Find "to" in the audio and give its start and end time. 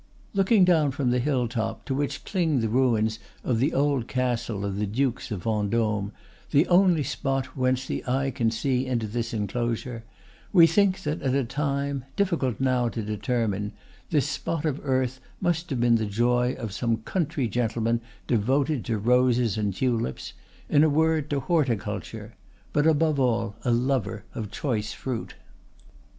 1.85-1.93, 12.89-13.03, 18.85-18.97, 21.29-21.41